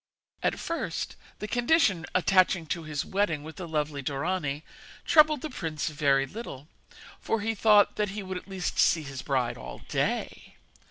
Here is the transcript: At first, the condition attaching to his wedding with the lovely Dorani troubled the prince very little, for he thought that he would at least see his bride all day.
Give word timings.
At 0.41 0.57
first, 0.57 1.15
the 1.37 1.47
condition 1.47 2.07
attaching 2.15 2.65
to 2.73 2.81
his 2.81 3.05
wedding 3.05 3.43
with 3.43 3.57
the 3.57 3.67
lovely 3.67 4.01
Dorani 4.01 4.63
troubled 5.05 5.41
the 5.41 5.49
prince 5.51 5.89
very 5.89 6.25
little, 6.25 6.67
for 7.19 7.41
he 7.41 7.53
thought 7.53 7.97
that 7.97 8.09
he 8.09 8.23
would 8.23 8.37
at 8.37 8.47
least 8.47 8.79
see 8.79 9.03
his 9.03 9.21
bride 9.21 9.59
all 9.59 9.83
day. 9.89 10.55